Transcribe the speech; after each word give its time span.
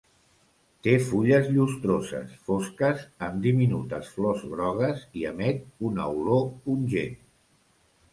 Té 0.85 0.93
fulles 1.07 1.49
llustroses, 1.57 2.31
fosques 2.47 3.03
amb 3.27 3.37
diminutes 3.47 4.09
flors 4.15 4.41
grogues, 4.55 5.05
i 5.21 5.27
emet 5.33 5.61
una 5.91 6.07
olor 6.15 6.43
pungent. 6.65 7.15